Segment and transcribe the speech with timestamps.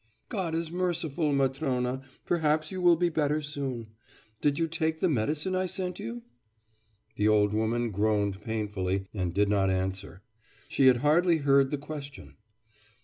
[0.29, 3.89] 'God is merciful, Matrona; perhaps you will be better soon.
[4.41, 6.23] Did you take the medicine I sent you?'
[7.17, 10.23] The old woman groaned painfully, and did not answer.
[10.67, 12.37] She had hardly heard the question.